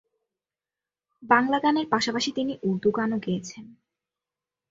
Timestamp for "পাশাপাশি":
1.89-2.29